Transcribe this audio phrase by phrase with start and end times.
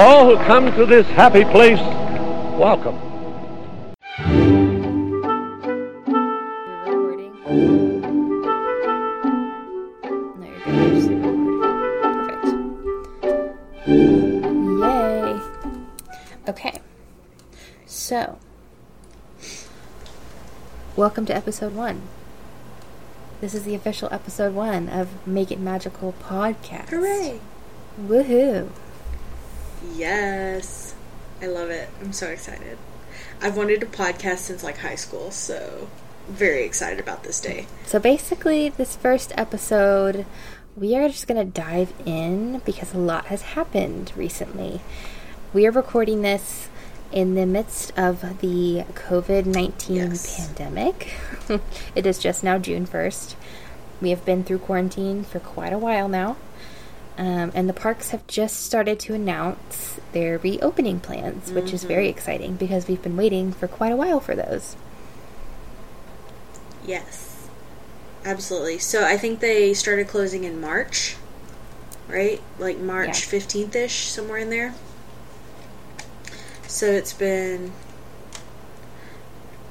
[0.00, 1.80] All who come to this happy place,
[2.56, 2.96] welcome.
[5.48, 7.34] You're recording?
[10.38, 10.74] No, you're good.
[10.76, 11.58] You're just recording.
[12.00, 12.46] Perfect.
[14.78, 15.40] Yay.
[16.48, 16.80] Okay.
[17.86, 18.38] So,
[20.94, 22.02] welcome to episode one.
[23.40, 26.90] This is the official episode one of Make It Magical podcast.
[26.90, 27.40] Hooray!
[28.00, 28.70] Woohoo!
[29.94, 30.94] Yes.
[31.42, 31.88] I love it.
[32.00, 32.78] I'm so excited.
[33.40, 35.88] I've wanted to podcast since like high school, so
[36.28, 37.66] very excited about this day.
[37.86, 40.26] So basically, this first episode,
[40.76, 44.80] we are just going to dive in because a lot has happened recently.
[45.54, 46.68] We are recording this
[47.12, 50.46] in the midst of the COVID 19 Yes.
[50.48, 51.12] pandemic.
[51.94, 53.34] it is just now June 1st.
[54.00, 56.36] We have been through quarantine for quite a while now.
[57.18, 62.08] Um, and the parks have just started to announce their reopening plans, which is very
[62.08, 64.76] exciting because we've been waiting for quite a while for those.
[66.86, 67.48] Yes.
[68.24, 68.78] Absolutely.
[68.78, 71.16] So I think they started closing in March,
[72.06, 72.40] right?
[72.58, 73.38] Like March Yeah.
[73.40, 74.74] 15th ish, somewhere in there.
[76.68, 77.72] So it's been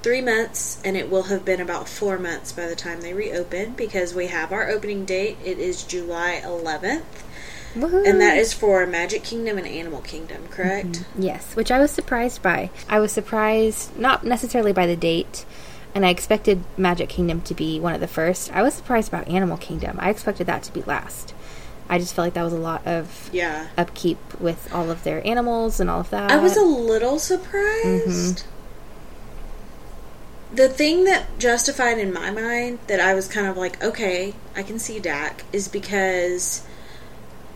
[0.04, 3.74] three months, and it will have been about four months by the time they reopen
[3.74, 5.38] because we have our opening date.
[5.46, 7.04] It is July 11th.
[7.76, 8.08] Woohoo!
[8.08, 10.54] And that is for Magic Kingdom and Animal Kingdom, mm-hmm.
[10.54, 11.06] correct?
[11.18, 12.70] Yes, which I was surprised by.
[12.90, 15.46] I was surprised not necessarily by the date,
[15.94, 18.52] and I expected Magic Kingdom to be one of the first.
[18.54, 19.98] I was surprised about Animal Kingdom.
[20.00, 21.34] I expected that to be last.
[21.90, 23.68] I just felt like that was a lot of Yeah.
[23.78, 26.32] upkeep with all of their animals and all of that.
[26.32, 28.44] I was a little surprised.
[28.44, 30.56] Mm-hmm.
[30.56, 34.64] The thing that justified in my mind that I was kind of like, okay, I
[34.64, 36.64] can see Dak, is because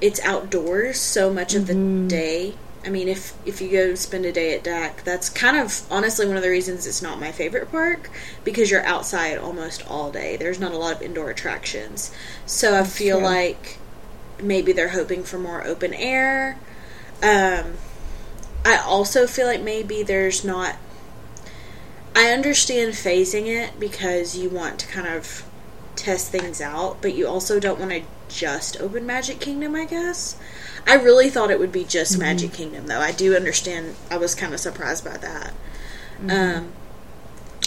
[0.01, 2.55] it's outdoors so much of the day.
[2.83, 6.27] I mean, if if you go spend a day at Dak, that's kind of honestly
[6.27, 8.09] one of the reasons it's not my favorite park
[8.43, 10.35] because you're outside almost all day.
[10.35, 12.11] There's not a lot of indoor attractions,
[12.47, 13.27] so I feel true.
[13.27, 13.77] like
[14.41, 16.57] maybe they're hoping for more open air.
[17.21, 17.73] Um,
[18.65, 20.75] I also feel like maybe there's not.
[22.15, 25.45] I understand phasing it because you want to kind of
[26.01, 30.35] test things out, but you also don't want to just open Magic Kingdom, I guess.
[30.87, 32.99] I really thought it would be just Magic Kingdom, though.
[32.99, 33.95] I do understand.
[34.09, 35.53] I was kind of surprised by that.
[36.27, 36.71] Um,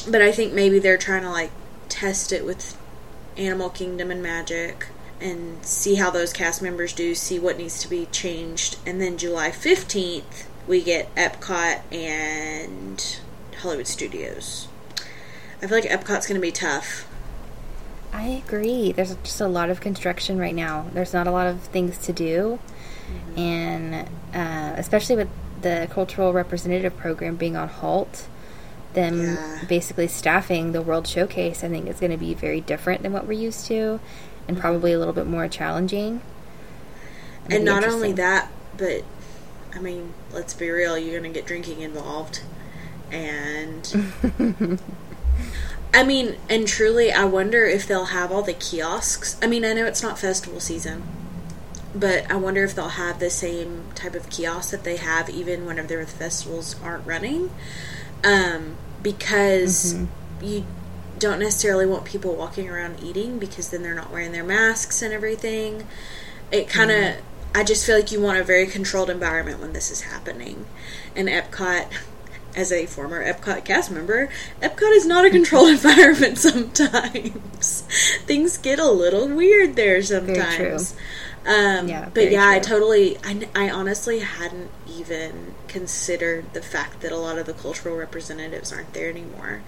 [0.08, 1.52] but I think maybe they're trying to like
[1.88, 2.76] test it with
[3.36, 4.88] Animal Kingdom and Magic
[5.20, 8.78] and see how those cast members do, see what needs to be changed.
[8.84, 13.20] And then July 15th, we get Epcot and
[13.58, 14.66] Hollywood Studios.
[15.62, 17.06] I feel like Epcot's going to be tough.
[18.14, 18.92] I agree.
[18.92, 20.86] There's just a lot of construction right now.
[20.94, 22.60] There's not a lot of things to do,
[23.36, 25.28] and uh, especially with
[25.62, 28.26] the cultural representative program being on halt,
[28.92, 29.64] them Yeah.
[29.68, 33.26] basically staffing the World Showcase, I think is going to be very different than what
[33.26, 33.98] we're used to,
[34.46, 36.22] and probably a little bit more challenging.
[37.46, 39.02] It'll and not only that, but
[39.74, 42.42] I mean, let's be real, you're going to get drinking involved.
[43.10, 43.82] And
[45.94, 49.38] I mean, and truly, I wonder if they'll have all the kiosks.
[49.40, 51.04] I mean, I know it's not festival season,
[51.94, 55.64] but I wonder if they'll have the same type of kiosks that they have even
[55.64, 57.52] whenever the festivals aren't running.
[58.24, 59.94] Um, because
[60.42, 60.66] you
[61.20, 65.14] don't necessarily want people walking around eating because then they're not wearing their masks and
[65.14, 65.86] everything.
[66.50, 67.14] It kind of,
[67.54, 70.66] I just feel like you want a very controlled environment when this is happening.
[71.14, 71.86] And Epcot,
[72.56, 74.28] as a former Epcot cast member,
[74.60, 77.80] Epcot is not a controlled environment sometimes.
[78.26, 80.94] Things get a little weird there sometimes.
[81.46, 87.12] Um, Yeah, but yeah, I totally, I, I honestly hadn't even considered the fact that
[87.12, 89.62] a lot of the cultural representatives aren't there anymore.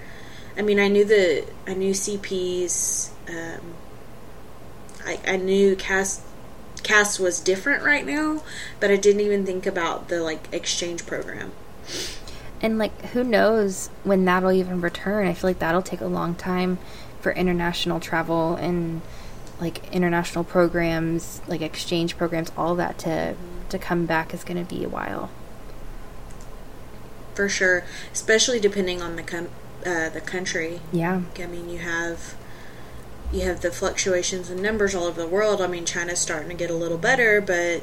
[0.57, 3.75] I mean, I knew the, I knew CPs, um,
[5.05, 6.23] I, I knew cast,
[6.83, 8.43] cast was different right now,
[8.81, 11.53] but I didn't even think about the like exchange program.
[12.61, 15.27] And like, who knows when that'll even return?
[15.27, 16.79] I feel like that'll take a long time
[17.21, 19.03] for international travel and
[19.61, 23.35] like international programs, like exchange programs, all that to
[23.69, 25.29] to come back is going to be a while.
[27.35, 29.49] for sure, especially depending on the com-
[29.85, 30.81] uh, the country.
[30.93, 32.35] Yeah, I mean, you have
[33.33, 35.61] you have the fluctuations in numbers all over the world.
[35.61, 37.83] I mean, China's starting to get a little better, but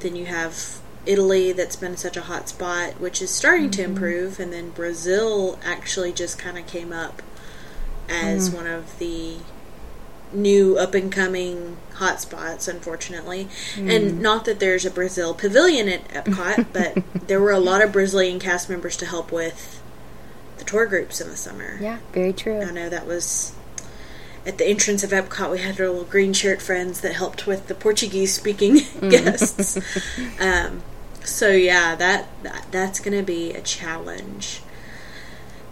[0.00, 3.92] then you have Italy that's been such a hot spot, which is starting to mm-hmm.
[3.92, 7.22] improve, and then Brazil actually just kind of came up
[8.08, 8.58] as mm-hmm.
[8.58, 9.36] one of the
[10.32, 13.48] new up and coming hotspots, unfortunately.
[13.76, 14.22] And mm-hmm.
[14.22, 18.38] not that there's a Brazil pavilion at Epcot, but there were a lot of Brazilian
[18.38, 19.82] cast members to help with
[20.58, 21.78] the tour groups in the summer.
[21.80, 22.60] Yeah, very true.
[22.60, 23.54] I know that was
[24.46, 25.50] at the entrance of Epcot.
[25.50, 29.78] We had our little green shirt friends that helped with the Portuguese speaking guests.
[30.40, 30.82] Um,
[31.24, 34.62] so yeah, that, that that's going to be a challenge.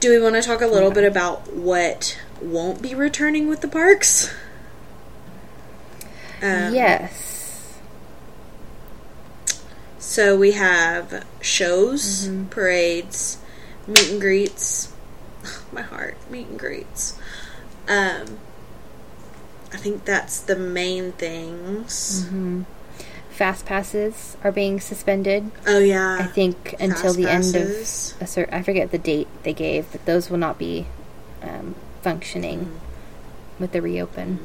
[0.00, 3.69] Do we want to talk a little bit about what won't be returning with the
[3.69, 4.32] parks?
[6.43, 7.79] Um, yes.
[9.99, 13.38] So we have shows, parades,
[13.87, 14.93] meet and greets.
[15.73, 17.19] My heart, meet and greets.
[17.87, 18.38] Um,
[19.73, 22.26] I think that's the main things.
[23.40, 25.50] Fast passes are being suspended.
[25.66, 27.70] Oh yeah, I think until Fast the end of
[28.20, 28.52] a certain.
[28.52, 30.87] I forget the date they gave, but those will not be
[31.42, 32.76] um, functioning Mm-hmm.
[33.62, 34.40] with the reopen.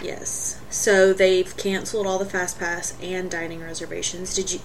[0.00, 0.60] Yes.
[0.70, 4.32] So they've canceled all the fast pass and dining reservations.
[4.32, 4.60] Did you?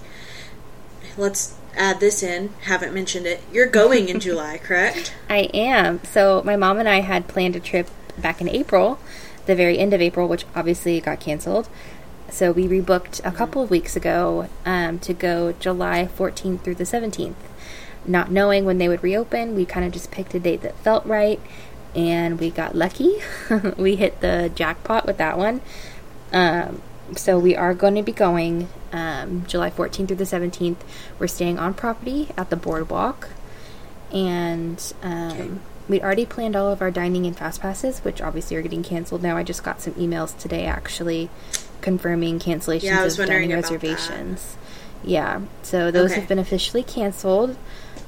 [1.16, 2.50] Let's add this in.
[2.60, 3.40] Haven't mentioned it.
[3.52, 5.12] You're going in July, correct?
[5.28, 6.00] I am.
[6.04, 7.88] So my mom and I had planned a trip
[8.18, 9.00] back in April,
[9.46, 11.68] the very end of April, which obviously got canceled.
[12.32, 16.84] So we rebooked a couple of weeks ago um, to go July 14th through the
[16.84, 17.34] 17th.
[18.06, 21.04] Not knowing when they would reopen, we kind of just picked a date that felt
[21.04, 21.38] right,
[21.94, 23.18] and we got lucky.
[23.76, 25.60] we hit the jackpot with that one.
[26.32, 26.80] Um,
[27.14, 30.78] so we are going to be going um, July 14th through the 17th.
[31.18, 33.28] We're staying on property at the boardwalk,
[34.10, 35.50] and um, Okay.
[35.86, 39.22] we'd already planned all of our dining and fast passes, which obviously are getting canceled
[39.22, 39.36] now.
[39.36, 41.28] I just got some emails today actually
[41.82, 43.70] confirming cancellations Yeah, of dining about that.
[43.72, 44.56] reservations.
[45.04, 46.20] Yeah, so those Okay.
[46.20, 47.56] have been officially canceled.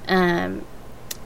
[0.08, 0.62] Um,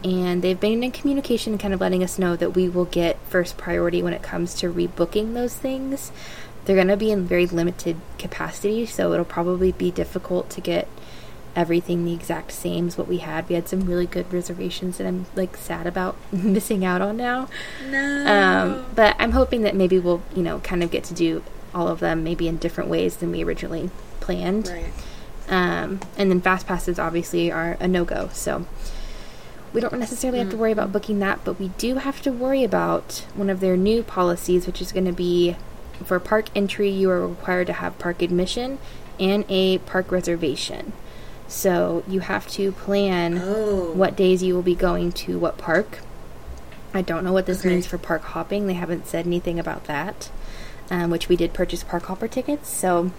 [0.04, 3.56] and they've been in communication, kind of letting us know that we will get first
[3.56, 6.12] priority when it comes to rebooking those things.
[6.64, 10.86] They're going to be in very limited capacity, so it'll probably be difficult to get
[11.56, 13.48] everything the exact same as what we had.
[13.48, 17.48] We had some really good reservations that I'm like sad about missing out on now.
[17.90, 18.26] No.
[18.26, 21.42] Um, but I'm hoping that maybe we'll, you know, kind of get to do
[21.78, 23.90] all of them maybe in different ways than we originally
[24.20, 24.68] planned.
[24.68, 24.92] right.
[25.48, 28.28] Um, and then fast passes obviously are a no go.
[28.34, 28.66] So
[29.72, 32.64] we don't necessarily have to worry about booking that, but we do have to worry
[32.64, 35.56] about one of their new policies, which is going to be
[36.04, 38.78] for park entry, you are required to have park admission
[39.18, 40.92] and a park reservation.
[41.48, 43.92] So you have to plan Oh.
[43.92, 46.00] what days you will be going to what park.
[46.94, 47.70] I don't know what this Okay.
[47.70, 48.66] means for park hopping.
[48.66, 50.30] They haven't said anything about that,
[50.90, 52.68] um, which we did purchase park hopper tickets.
[52.68, 53.12] So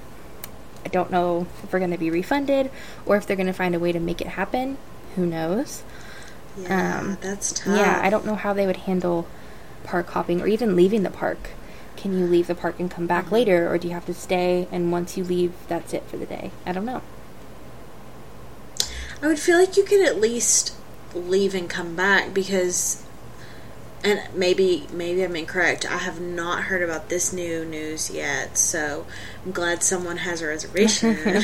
[0.85, 2.71] I don't know if we're going to be refunded
[3.05, 4.77] or if they're going to find a way to make it happen.
[5.15, 5.83] Who knows?
[6.57, 7.77] Yeah, um, that's tough.
[7.77, 9.27] Yeah, I don't know how they would handle
[9.83, 11.51] park hopping or even leaving the park.
[11.95, 14.67] Can you leave the park and come back later, or do you have to stay
[14.71, 16.51] and once you leave, that's it for the day?
[16.65, 17.01] I don't know.
[19.21, 20.73] I would feel like you could at least
[21.13, 23.03] leave and come back because,
[24.03, 25.85] and maybe maybe I'm incorrect.
[25.89, 29.05] I have not heard about this new news yet, so
[29.45, 31.15] I'm glad someone has a reservation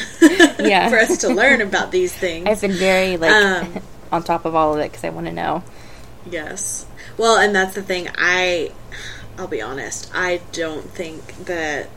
[0.59, 0.89] Yeah.
[0.89, 2.47] for us to learn about these things.
[2.47, 3.81] I've been very like Um,
[4.11, 5.63] on top of all of it because I want to know.
[6.29, 6.85] Yes.
[7.17, 8.09] Well, and that's the thing.
[8.17, 8.71] I,
[9.37, 10.09] I'll be honest.
[10.13, 11.89] I don't think that.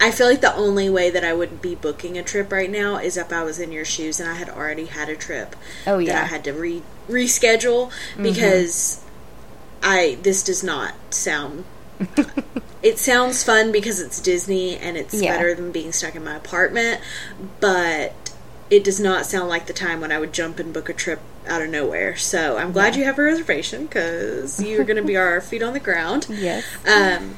[0.00, 2.96] I feel like the only way that I would be booking a trip right now
[2.96, 5.54] is if I was in your shoes and I had already had a trip
[5.86, 6.24] Oh that yeah, Mm-hmm.
[6.24, 9.03] I had to re reschedule because
[9.84, 11.64] I this does not sound.
[12.82, 15.36] it sounds fun because it's Disney and it's Yeah.
[15.36, 17.00] better than being stuck in my apartment,
[17.60, 18.14] but
[18.70, 21.20] it does not sound like the time when I would jump and book a trip
[21.46, 22.16] out of nowhere.
[22.16, 25.74] So I'm glad you have a reservation because you're going to be our feet on
[25.74, 26.26] the ground.
[26.30, 27.36] yes, Um,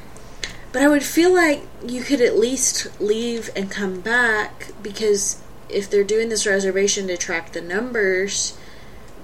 [0.71, 5.37] but I would feel like you could at least leave and come back because
[5.69, 8.57] if they're doing this reservation to track the numbers,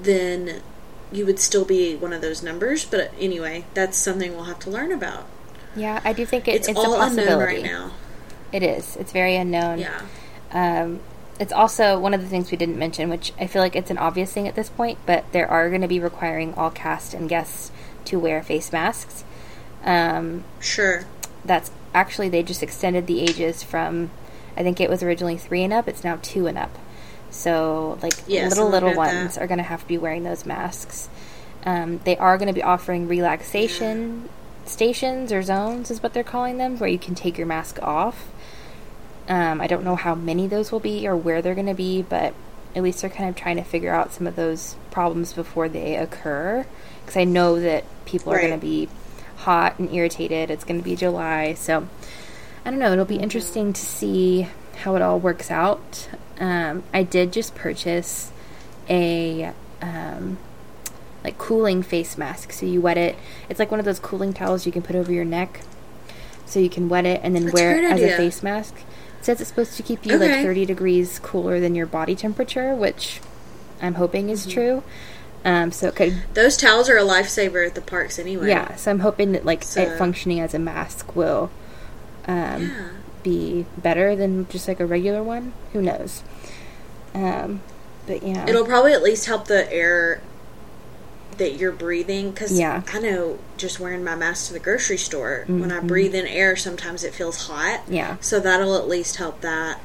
[0.02, 0.62] then
[1.14, 2.86] you would still be one of those numbers.
[2.86, 5.28] But anyway, that's something we'll have to learn about.
[5.76, 6.02] yeah.
[6.04, 7.92] I do think it, It's, it's, all a unknown right now.
[8.52, 8.96] It is.
[8.98, 9.80] It's very unknown.
[9.80, 10.02] Yeah.
[10.52, 11.00] Um,
[11.40, 13.98] it's also one of the things we didn't mention, which I feel like it's an
[13.98, 17.28] obvious thing at this point, but there are going to be requiring all cast and
[17.28, 17.72] guests
[18.06, 19.24] to wear face masks.
[19.84, 21.06] Um, Sure.
[21.44, 24.12] that's actually they just extended the ages from
[24.56, 25.88] I think it was originally three and up.
[25.88, 26.78] It's now two and up.
[27.34, 29.44] So like Yes, little little ones that.
[29.44, 31.10] are going to have to be wearing those masks.
[31.66, 34.30] Um, they are going to be offering relaxation
[34.66, 38.30] stations or zones, is what they're calling them, where you can take your mask off.
[39.28, 42.02] Um, I don't know how many those will be or where they're going to be,
[42.02, 42.34] but
[42.76, 45.96] at least they're kind of trying to figure out some of those problems before they
[45.96, 46.66] occur.
[47.02, 48.90] Because I know that people are going to be
[49.38, 50.50] hot and irritated.
[50.50, 51.88] It's going to be July, so
[52.66, 52.92] I don't know.
[52.92, 54.48] It'll be interesting to see
[54.78, 56.10] how it all works out.
[56.40, 58.32] Um, I did just purchase
[58.90, 60.38] a um,
[61.24, 62.52] like cooling face mask.
[62.52, 63.16] So you wet it.
[63.50, 65.62] It's like one of those cooling towels you can put over your neck,
[66.46, 68.76] so you can wet it and then That's wear it as a face mask.
[69.20, 72.76] It says it's supposed to keep you like 30 degrees cooler than your body temperature,
[72.76, 73.22] which
[73.82, 74.52] I'm hoping is Mm-hmm.
[74.52, 74.84] true.
[75.46, 78.48] Um, so it could Those towels are a lifesaver at the parks anyway.
[78.50, 81.52] yeah, so I'm hoping that like So- it functioning as a mask will
[82.28, 82.90] um, Yeah.
[83.24, 85.54] Be better than just like a regular one.
[85.74, 86.24] Who knows?
[87.16, 87.62] Um,
[88.08, 90.22] but yeah, It'll probably at least help the air
[91.38, 92.84] that you're breathing because Yeah.
[92.94, 96.56] I know just wearing my mask to the grocery store when I breathe in air
[96.56, 97.94] sometimes it feels hot Mm-hmm.
[97.94, 99.80] yeah, so that'll at least help that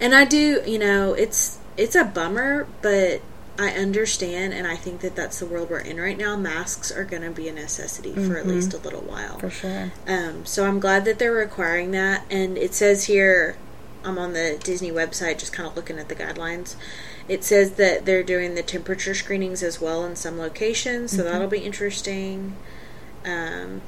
[0.00, 3.20] and I do you know it's it's a bummer but
[3.58, 7.04] I understand and I think that that's the world we're in right now masks are
[7.04, 9.40] going to be a necessity for at least a little while Mm-hmm.
[9.40, 9.92] for sure.
[10.06, 12.24] um, so I'm glad that they're requiring that.
[12.30, 13.56] And it says here,
[14.04, 16.76] I'm on the Disney website just kind of looking at the guidelines.
[17.26, 21.48] It says that they're doing the temperature screenings as well in some locations, so that'll
[21.48, 22.56] be interesting.
[23.24, 23.82] Um,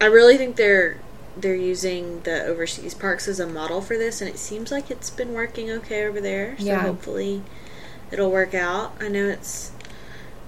[0.00, 0.98] I really think they're
[1.36, 5.10] they're using the overseas parks as a model for this, and it seems like it's
[5.10, 6.56] been working okay over there.
[6.58, 6.80] So Yeah.
[6.82, 7.42] hopefully,
[8.10, 8.96] it'll work out.
[9.00, 9.72] I know it's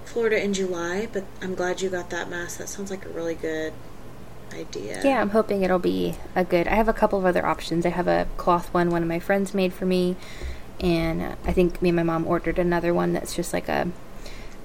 [0.05, 2.57] Florida in July, but I'm glad you got that mask.
[2.57, 3.73] That sounds like a really good
[4.53, 5.01] idea.
[5.03, 6.67] Yeah, I'm hoping it'll be a good.
[6.67, 7.85] I have a couple of other options.
[7.85, 10.15] I have a cloth one one of my friends made for me,
[10.79, 13.91] and I think me and my mom ordered another one that's just like a,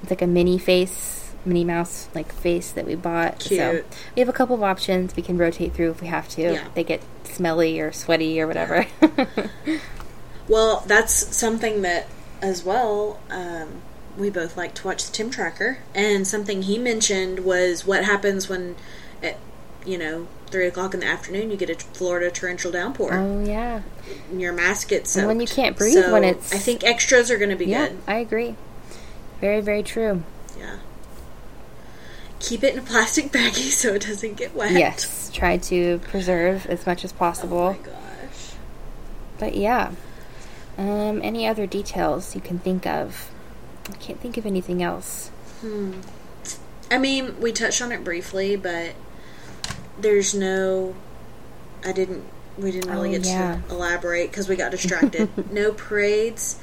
[0.03, 3.43] it's like a mini face, Minnie Mouse like face that we bought.
[3.43, 3.87] So Cute.
[4.17, 6.55] we have a couple of options we can rotate through if we have to.
[6.55, 6.69] Yeah.
[6.75, 8.87] They get smelly or sweaty or whatever.
[10.49, 12.07] Well, that's something that,
[12.45, 13.81] as well, um,
[14.19, 18.49] we both like to watch the Tim Tracker, and something he mentioned was what happens
[18.49, 18.77] when,
[19.23, 19.39] at
[19.85, 23.83] you know, three o'clock in the afternoon, you get a Florida torrential downpour, oh yeah,
[24.31, 25.21] and your mask gets soaked.
[25.21, 27.89] And when you can't breathe when it's- I think extras are going to be yeah,
[27.89, 27.99] good.
[28.07, 28.55] I agree.
[29.41, 30.23] Very very true.
[30.59, 30.79] Yeah.
[32.41, 34.73] Keep it in a plastic baggie so it doesn't get wet.
[34.73, 37.59] Yes, try to preserve as much as possible.
[37.59, 38.53] Oh my gosh.
[39.39, 39.93] But yeah.
[40.77, 43.31] Um, any other details you can think of?
[43.89, 45.31] I can't think of anything else.
[46.91, 48.95] I mean, we touched on it briefly, but
[49.99, 50.95] there's no.
[51.85, 52.25] I didn't.
[52.59, 53.61] We didn't really Oh, get yeah.
[53.69, 55.29] to elaborate because we got distracted.
[55.53, 56.57] no parades,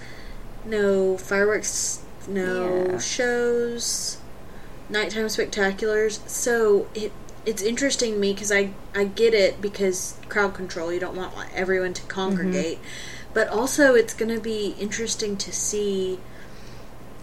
[0.65, 2.97] no fireworks, no Yeah.
[2.99, 4.17] shows,
[4.89, 6.19] nighttime spectaculars.
[6.29, 7.11] So it
[7.45, 10.93] it's interesting to me because I I get it because crowd control.
[10.93, 12.79] You don't want everyone to congregate,
[13.33, 16.19] but also it's going to be interesting to see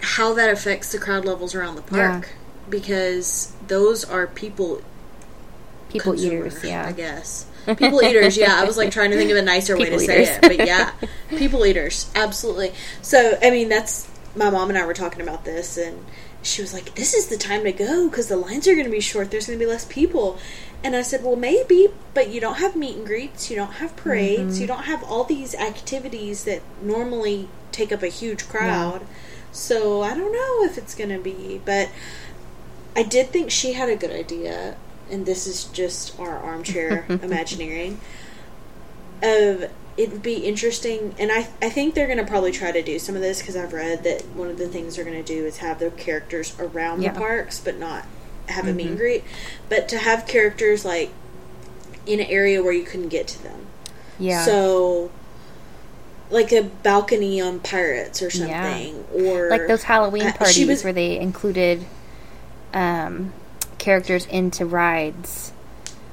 [0.01, 2.11] how that affects the crowd levels around the Yeah.
[2.21, 2.31] park
[2.71, 4.83] because those are people
[5.91, 6.87] People eaters, yeah.
[6.87, 7.47] I guess.
[7.77, 8.61] People eaters, yeah.
[8.61, 10.59] I was like trying to think of a nicer way to People say it, but
[10.67, 10.93] yeah,
[11.31, 12.73] people eaters, absolutely.
[13.01, 16.05] So, I mean, that's my mom and I were talking about this, and
[16.43, 18.91] she was like, "This is the time to go because the lines are going to
[18.91, 19.31] be short.
[19.31, 20.39] There's going to be less people."
[20.85, 23.97] And I said, "Well, maybe, but you don't have meet and greets, you don't have
[23.97, 24.61] parades, Mm-hmm.
[24.61, 29.03] you don't have all these activities that normally take up a huge crowd."
[29.51, 31.89] So I don't know if it's going to be, but
[32.95, 34.77] I did think she had a good idea,
[35.11, 38.01] and this is just our armchair imagineering.
[39.23, 42.83] Of it would be interesting, and I I think they're going to probably try to
[42.83, 45.35] do some of this because I've read that one of the things they're going to
[45.35, 47.09] do is have their characters around Yeah.
[47.11, 47.19] Mm-hmm.
[47.19, 48.07] the parks, but not
[48.49, 49.25] have a meet and greet,
[49.69, 51.11] but to have characters like
[52.07, 53.67] in an area where you couldn't get to them.
[54.19, 54.45] Yeah.
[54.45, 55.11] So.
[56.31, 58.63] Like a balcony on Pirates or Yeah.
[58.63, 61.87] something, or like those Halloween uh, parties was- where they included
[62.75, 63.33] um,
[63.79, 65.53] characters into rides.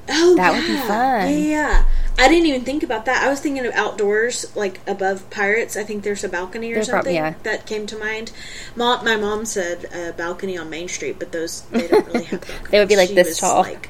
[0.08, 1.28] Oh, That would be fun.
[1.30, 1.84] Yeah, yeah.
[2.18, 3.22] I didn't even think about that.
[3.22, 5.76] I was thinking of outdoors, like above Pirates.
[5.76, 7.34] I think there's a balcony or There's prob- something yeah.
[7.42, 8.32] that came to mind.
[8.74, 12.40] Mom, my mom said a balcony on Main Street, but those they don't really have
[12.46, 12.70] balconies.
[12.70, 13.62] They would be like She this tall.
[13.62, 13.88] like-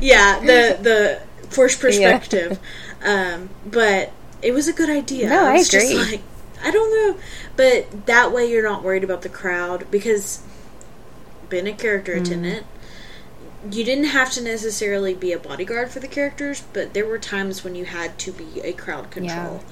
[0.00, 2.58] yeah, the the forced perspective.
[3.04, 5.28] Um, but it was a good idea.
[5.28, 6.12] No, I was just agree.
[6.12, 6.20] like,
[6.64, 7.20] I don't know,
[7.56, 10.42] but that way you're not worried about the crowd because
[11.48, 12.22] being a character Mm-hmm.
[12.22, 12.66] attendant,
[13.70, 17.62] you didn't have to necessarily be a bodyguard for the characters, but there were times
[17.62, 19.62] when you had to be a crowd control.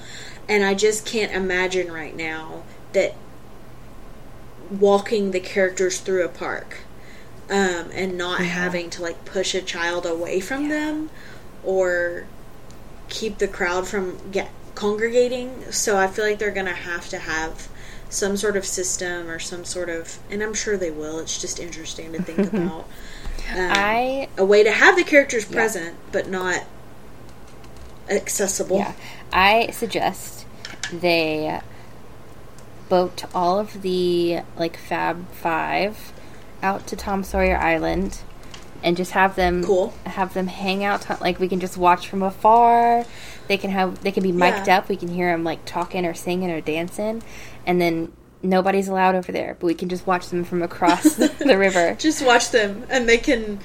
[0.47, 3.15] And I just can't imagine right now that
[4.69, 6.79] walking the characters through a park
[7.49, 11.09] um, and not having to like push a child away from them
[11.63, 12.25] or
[13.09, 15.71] keep the crowd from get congregating.
[15.71, 17.67] So I feel like they're going to have to have
[18.09, 21.19] some sort of system or some sort of, and I'm sure they will.
[21.19, 22.87] It's just interesting to think about.
[23.51, 26.63] Um, I a way to have the characters present but not
[28.09, 28.77] accessible.
[28.77, 28.93] Yeah,
[29.31, 30.45] I suggest
[30.91, 31.59] they
[32.89, 36.11] boat all of the like Fab Five
[36.61, 38.19] out to Tom Sawyer Island
[38.83, 39.93] and just have them Cool.
[40.05, 41.21] have them hang out.
[41.21, 43.05] Like we can just watch from afar.
[43.47, 44.79] They can have they can be mic'd Yeah.
[44.79, 44.89] up.
[44.89, 47.21] We can hear them like talking or singing or dancing,
[47.65, 49.55] and then nobody's allowed over there.
[49.59, 51.95] But we can just watch them from across the river.
[51.95, 53.59] Just watch them and they can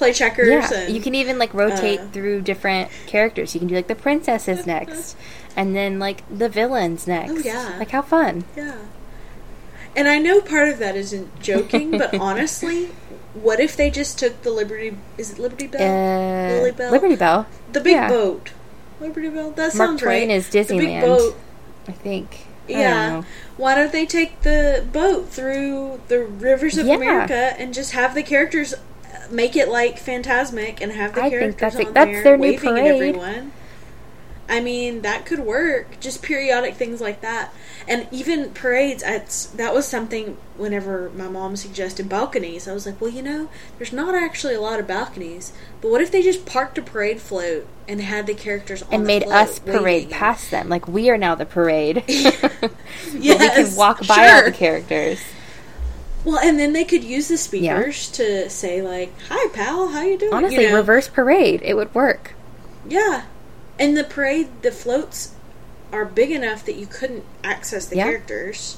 [0.00, 3.54] play checkers Yeah, and you can even like rotate uh, through different characters.
[3.54, 5.16] You can do like the princesses next,
[5.54, 7.32] and then like the villains next.
[7.32, 7.76] Oh, yeah.
[7.78, 8.44] like how fun!
[8.56, 8.78] Yeah.
[9.94, 12.86] And I know part of that isn't joking, but honestly,
[13.34, 15.82] what if they just took the Liberty is it Liberty Belle?
[15.82, 16.90] Uh, Lily Bell?
[16.90, 18.08] Liberty Belle, the big yeah.
[18.08, 18.52] boat.
[19.00, 19.50] Liberty Belle?
[19.50, 20.36] That Mark sounds Twain right.
[20.36, 21.00] is The big Disneyland.
[21.02, 21.36] boat.
[21.88, 22.46] I think.
[22.70, 23.22] Don't Yeah.
[23.56, 26.94] Why don't they take the boat through the rivers of Yeah.
[26.94, 28.74] America and just have the characters
[29.30, 32.36] make it like Fantasmic and have the I think characters that's on that's there their
[32.36, 32.86] new waving at parade.
[32.94, 33.52] everyone?
[34.50, 36.00] I mean, that could work.
[36.00, 37.54] Just periodic things like that,
[37.88, 39.02] and even parades.
[39.56, 40.36] That was something.
[40.56, 44.60] Whenever my mom suggested balconies, I was like, well, you know, there's not actually a
[44.60, 45.52] lot of balconies.
[45.80, 49.02] But what if they just parked a parade float and had the characters on And
[49.04, 50.68] the made us parade past them.
[50.68, 52.04] Like we are now the parade.
[52.60, 52.72] but
[53.12, 55.34] we Yes, can walk by all the characters.
[56.24, 60.18] Well, and then they could use the speakers to say like, "Hi, pal, how you
[60.18, 60.76] doing?" Honestly, You know?
[60.76, 61.60] reverse parade.
[61.62, 62.36] It would work.
[62.84, 63.24] Yeah,
[63.80, 65.32] and the parade, the floats
[65.92, 68.04] are big enough that you couldn't access the Yeah.
[68.04, 68.76] characters.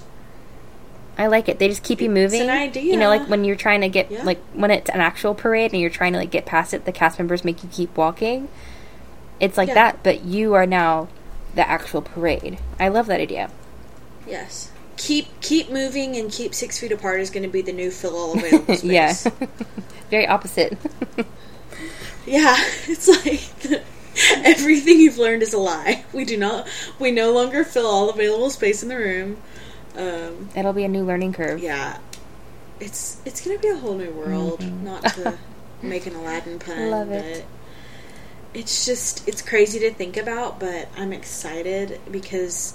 [1.18, 1.58] I like it.
[1.58, 2.48] They just keep you It's moving.
[2.48, 2.84] an idea.
[2.84, 4.22] You know, like when you're trying to get Yeah.
[4.22, 6.92] like when it's an actual parade and you're trying to like get past it, the
[6.92, 8.48] cast members make you keep walking.
[9.38, 9.74] It's like Yeah.
[9.74, 11.08] that, but you are now
[11.54, 12.56] the actual parade.
[12.80, 13.50] I love that idea.
[14.26, 17.90] Yes, keep keep moving and keep six feet apart is going to be the new
[17.90, 18.84] fill all available space.
[18.84, 19.14] yeah.
[20.10, 20.78] Very opposite.
[22.26, 22.56] yeah.
[22.86, 23.82] It's like
[24.44, 26.04] everything you've learned is a lie.
[26.12, 26.68] We do not.
[26.98, 29.38] We no longer fill all available space in the room.
[29.96, 31.60] Um, It'll be a new learning curve.
[31.60, 31.98] yeah,
[32.80, 34.60] it's it's gonna be a whole new world.
[34.82, 35.38] Not to
[35.82, 36.90] make an Aladdin pun, Mm-hmm.
[36.90, 37.44] Love it.
[37.44, 40.60] but it's just it's crazy to think about.
[40.60, 42.74] But I'm excited because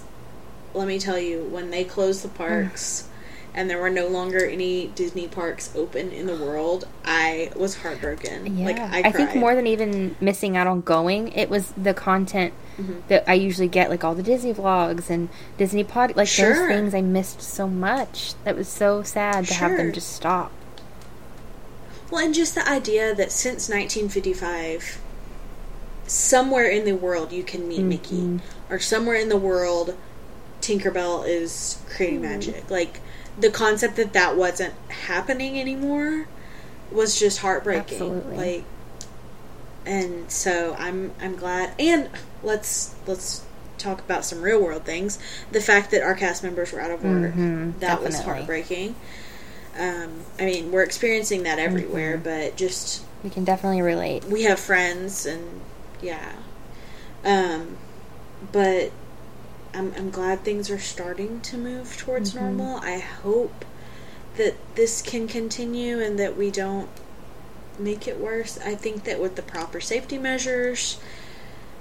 [0.74, 3.08] let me tell you, when they close the parks
[3.58, 8.56] and there were no longer any Disney parks open in the world, I was heartbroken.
[8.56, 8.66] Yeah.
[8.68, 12.54] Like I, I, think more than even missing out on going, it was the content
[12.78, 13.00] Mm-hmm.
[13.08, 16.54] that I usually get, like all the Disney vlogs and Disney pod, like Sure.
[16.54, 18.36] those things I missed so much.
[18.44, 20.52] That was so sad to have them just stop.
[22.12, 25.02] Well, and just the idea that since 1955,
[26.06, 29.98] somewhere in the world you can meet Mickey, or somewhere in the world,
[30.62, 32.70] Tinkerbell is creating magic.
[32.70, 33.00] Like
[33.38, 36.28] the concept that that wasn't happening anymore
[36.92, 37.96] was just heartbreaking.
[38.02, 38.38] Absolutely.
[38.38, 38.64] Like,
[39.86, 41.74] and so I'm I'm glad.
[41.80, 42.10] And
[42.44, 43.44] let's let's
[43.78, 45.20] talk about some real world things.
[45.52, 48.96] The fact that our cast members were out of work Mhm, that was heartbreaking.
[49.80, 54.26] Um, I mean, we're experiencing that everywhere, but just We can definitely relate.
[54.26, 55.62] we have friends and
[56.02, 56.32] yeah.
[57.24, 57.78] Um,
[58.52, 58.92] but
[59.74, 62.58] I'm I'm glad things are starting to move towards mm-hmm.
[62.58, 62.78] normal.
[62.78, 63.66] I hope
[64.38, 66.90] that this can continue and that we don't
[67.80, 68.58] make it worse.
[68.60, 71.00] I think that with the proper safety measures,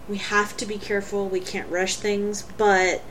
[0.08, 1.28] we have to be careful.
[1.28, 3.02] We can't rush things, but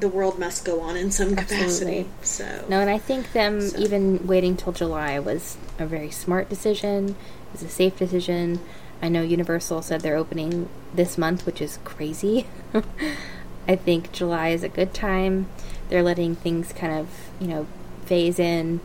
[0.00, 2.00] the world must go on in some capacity.
[2.00, 2.08] Absolutely.
[2.22, 6.48] So No, and I think them So- even waiting till July was a very smart
[6.48, 7.10] decision.
[7.10, 8.60] It was a safe decision.
[9.00, 12.46] I know Universal said they're opening this month, which is crazy.
[13.68, 15.48] I think July is a good time.
[15.88, 17.08] They're letting things kind of,
[17.40, 17.66] you know,
[18.06, 18.80] phase in.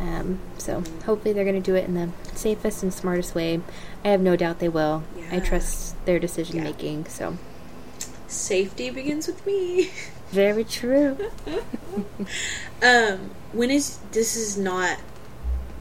[0.00, 3.60] Um, so hopefully they're going to do it in the safest and smartest way.
[4.04, 5.02] I have no doubt they will.
[5.30, 6.64] I trust their decision Yeah.
[6.64, 7.06] making.
[7.06, 7.36] So
[8.28, 9.90] safety begins with me.
[10.30, 11.16] very true.
[12.82, 14.98] Um, when is this is not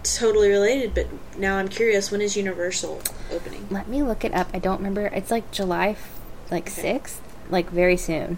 [0.04, 1.08] totally related, but
[1.38, 2.12] now I'm curious.
[2.12, 3.68] When is Universal opening?
[3.70, 4.48] Let me look it up.
[4.54, 5.08] I don't remember.
[5.08, 5.98] It's like July,
[6.50, 6.82] like Okay.
[7.50, 8.38] Like very soon,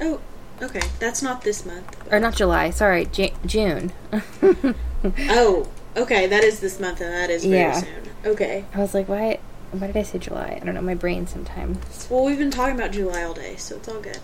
[0.00, 0.20] Oh,
[0.60, 1.96] okay, that's not this month.
[2.12, 2.70] or not July.
[2.70, 3.92] Sorry, J- June.
[5.28, 7.80] Oh, okay, that is this month, and that is very Yeah.
[7.80, 8.08] soon.
[8.24, 8.64] Okay.
[8.74, 9.38] I was like, why?
[9.70, 10.58] Why did I say July?
[10.60, 10.80] I don't know.
[10.82, 12.08] My brain sometimes.
[12.10, 14.18] Well, we've been talking about July all day, so it's all good.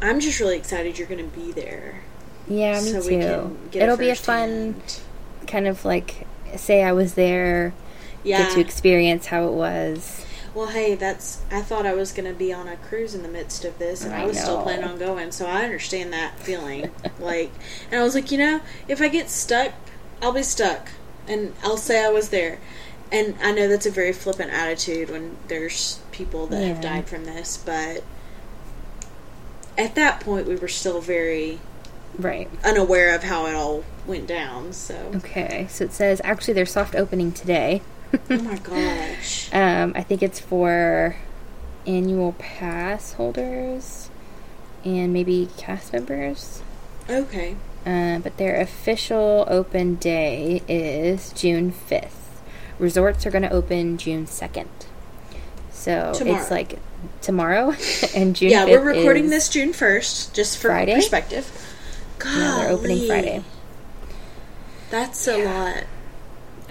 [0.00, 2.02] I'm just really excited you're going to be there.
[2.48, 3.08] Yeah, me so too.
[3.08, 5.00] we can get It'll be a fun firsthand-
[5.48, 6.26] kind of like
[6.56, 7.72] say I was there,
[8.24, 8.42] Yeah.
[8.44, 10.24] get to experience how it was.
[10.54, 11.40] Well, hey, that's.
[11.50, 14.04] I thought I was going to be on a cruise in the midst of this,
[14.04, 16.90] and I, I was still planning on going, so I understand that feeling.
[17.20, 17.50] like,
[17.90, 19.72] and I was like, you know, if I get stuck,
[20.20, 20.88] I'll be stuck,
[21.28, 22.58] and I'll say I was there.
[23.12, 27.24] And I know that's a very flippant attitude when there's people that have died from
[27.24, 28.02] this, but
[29.78, 31.58] at that point, we were still very
[32.18, 32.48] Right.
[32.64, 34.72] unaware of how it all went down.
[34.72, 35.66] So, Okay.
[35.70, 37.82] So it says actually their soft opening today.
[38.30, 41.16] Oh my gosh, Um, I think it's for
[41.86, 44.10] annual pass holders
[44.84, 46.62] and maybe cast members.
[47.08, 52.10] okay, Uh, but their official open day is June 5th.
[52.78, 54.66] Resorts are going to open June 2nd.
[55.70, 56.38] So Tomorrow.
[56.40, 56.78] it's like
[57.22, 57.74] tomorrow
[58.14, 60.94] and June yeah, 5th we're recording is- this June first, just for Friday?
[60.94, 61.50] perspective.
[62.18, 63.42] God, Yeah, they're opening Friday.
[64.90, 65.84] That's a lot.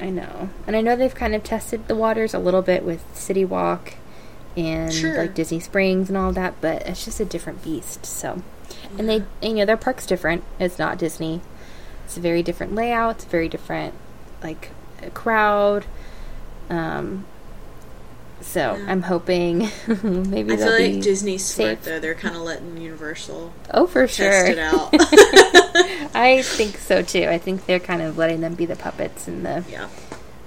[0.01, 0.49] I know.
[0.65, 3.95] And I know they've kind of tested the waters a little bit with City Walk
[4.55, 5.17] and Sure.
[5.17, 8.05] like Disney Springs and all that, but it's just a different beast.
[8.05, 8.41] So,
[8.97, 10.43] and they, you know, their park's different.
[10.59, 11.41] It's not Disney.
[12.05, 13.15] It's a very different layout.
[13.17, 13.93] It's very different,
[14.41, 14.71] like,
[15.13, 15.85] crowd.
[16.69, 17.25] Um,
[18.41, 18.85] so Yeah.
[18.87, 19.59] I'm hoping
[20.03, 21.83] maybe I feel like Disney's smart safe.
[21.85, 21.99] though.
[21.99, 24.29] They're kind of letting Universal Oh, for sure.
[24.29, 24.89] test it out.
[26.15, 27.23] I think so too.
[27.29, 29.89] I think they're kind of letting them be the puppets and the yeah.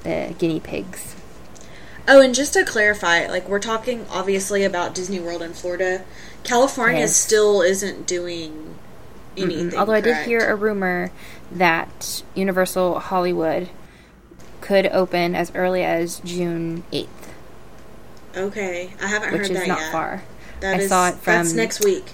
[0.02, 1.14] the guinea pigs.
[2.08, 6.02] Oh, and just to clarify, like we're talking obviously about Disney World in Florida.
[6.42, 7.16] California Yes.
[7.16, 8.74] still isn't doing
[9.36, 9.70] anything.
[9.70, 9.74] Mm-mm.
[9.74, 11.12] Although I did hear a rumor
[11.52, 13.68] that Universal Hollywood
[14.60, 17.06] could open as early as June 8th,
[18.36, 19.92] Okay, I haven't which heard is that not yet.
[19.92, 20.22] far.
[20.60, 22.04] That I is- saw it That's from- next week.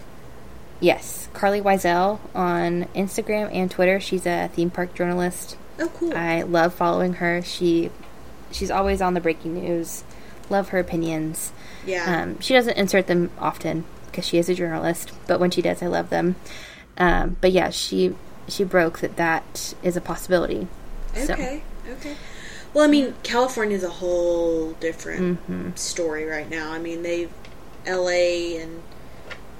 [0.80, 3.98] Yes, Carlye Wisel on Instagram and Twitter.
[4.00, 5.56] She's a theme park journalist.
[5.80, 6.16] Oh, cool.
[6.16, 7.42] I love following her.
[7.42, 7.90] She
[8.50, 10.04] she's always on the breaking news.
[10.50, 11.52] Love her opinions.
[11.84, 12.22] yeah.
[12.22, 15.82] Um, she doesn't insert them often because she is a journalist, but when she does,
[15.82, 16.36] I love them.
[16.96, 18.14] Um, but yeah, she
[18.48, 20.66] she broke that that is a possibility.
[21.14, 21.62] So, Okay.
[22.74, 25.70] Well, I mean, California's a whole different Mm-hmm.
[25.76, 26.70] story right now.
[26.72, 27.30] I mean, they've
[27.86, 28.82] LA and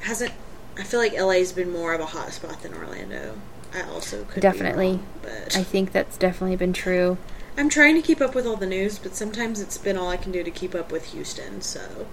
[0.00, 0.32] hasn't.
[0.76, 3.40] I feel like LA's been more of a hot spot than Orlando.
[3.74, 4.88] I also could Definitely.
[4.92, 7.18] wrong, but I think that's definitely been true.
[7.56, 10.16] I'm trying to keep up with all the news, but sometimes it's been all I
[10.16, 11.60] can do to keep up with Houston.
[11.60, 12.06] So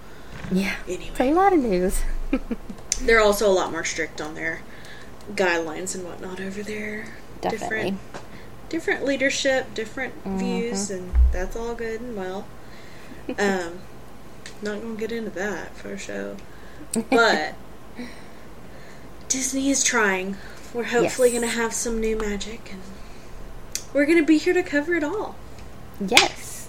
[0.52, 0.76] Yeah.
[0.88, 1.10] Anyway.
[1.12, 2.02] It's a lot of news.
[3.02, 4.62] they're also a lot more strict on their
[5.34, 7.14] guidelines and whatnot over there.
[7.42, 7.92] Definitely.
[7.92, 8.00] Different,
[8.70, 10.38] different leadership, different Mm-hmm.
[10.38, 12.46] views, and that's all good and well.
[13.40, 13.80] Um,
[14.62, 16.36] not gonna get into that for sure,
[17.10, 17.56] but
[19.30, 20.38] Disney is trying.
[20.74, 21.42] We're hopefully Yes.
[21.42, 22.82] gonna have some new magic, and
[23.94, 25.36] we're gonna be here to cover it all.
[26.00, 26.68] Yes.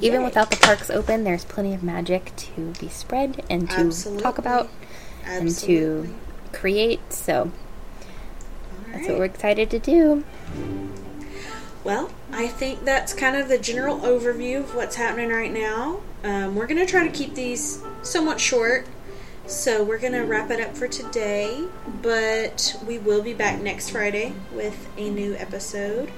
[0.00, 4.22] Even without the parks open, there's plenty of magic to be spread and to Absolutely.
[4.22, 4.68] talk about
[5.24, 6.14] and to
[6.52, 7.12] create.
[7.12, 7.50] So
[8.92, 10.24] that's what we're excited to do.
[11.88, 16.00] Well, I think that's kind of the general overview of what's happening right now.
[16.22, 18.86] Um, we're going to try to keep these somewhat short,
[19.46, 21.64] so we're going to wrap it up for today.
[22.02, 26.12] But we will be back next Friday with a new episode.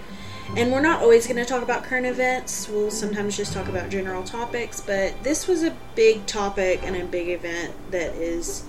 [0.56, 3.90] And we're not always going to talk about current events, we'll sometimes just talk about
[3.90, 4.80] general topics.
[4.80, 8.64] But this was a big topic and a big event that is,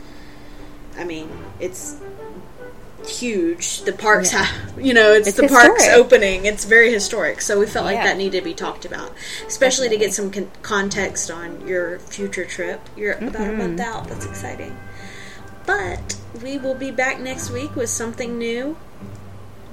[0.96, 2.00] I mean, it's
[3.10, 3.82] huge.
[3.82, 4.44] The parks, Yeah.
[4.44, 6.46] have, you know, it's, It's the parks opening.
[6.46, 7.42] It's very historic.
[7.42, 9.14] So we felt like that needed to be talked about,
[9.48, 12.82] especially to get some con- context on your future trip.
[12.96, 14.08] You're about a month out.
[14.08, 14.78] That's exciting.
[15.66, 18.78] But we will be back next week with something new.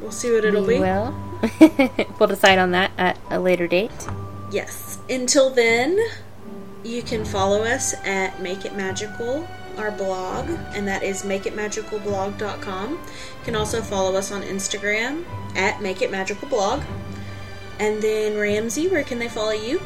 [0.00, 0.80] We'll see what it'll we be.
[0.80, 1.14] will.
[2.20, 3.90] we'll decide on that at a later date.
[4.52, 4.98] Yes.
[5.10, 5.98] Until then,
[6.84, 9.46] you can follow us at Make It Magical,
[9.78, 12.90] our blog, and that is makeitmagicalblog.com.
[12.92, 12.98] You
[13.44, 15.24] can also follow us on Instagram
[15.56, 16.82] at Make It Magical Blog.
[17.78, 19.80] And then Ramsi, where can they follow you?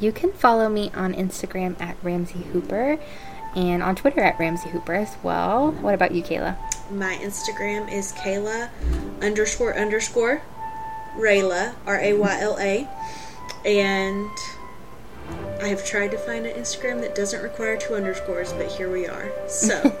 [0.00, 2.98] You can follow me on Instagram at Ramsi Hooper
[3.56, 5.72] and on Twitter at Ramsi Hooper as well.
[5.72, 6.56] What about you, Kayla?
[6.90, 8.70] My Instagram is Kayla
[9.22, 10.42] underscore underscore
[11.16, 12.88] Rayla, R A Y L A.
[13.64, 14.30] And
[15.60, 19.06] I have tried to find an Instagram that doesn't require two underscores, but here we
[19.08, 19.30] are.
[19.48, 19.74] So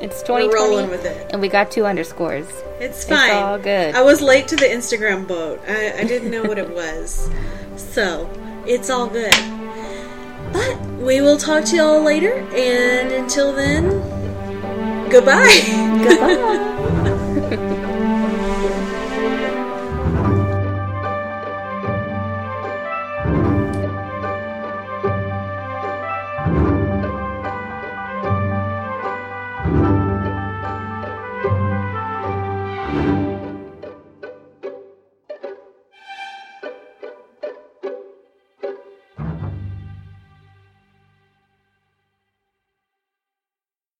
[0.00, 1.32] It's we're 2020 rolling with it.
[1.32, 2.46] and we got two underscores.
[2.78, 3.30] It's fine.
[3.32, 3.94] all good.
[3.94, 5.60] I was late to the Instagram boat.
[5.66, 7.28] I, I didn't know what it was.
[7.76, 8.30] So,
[8.66, 9.34] it's all good.
[10.52, 13.88] But we will talk to y'all later, and until then,
[15.10, 15.62] goodbye.
[16.04, 16.72] Goodbye.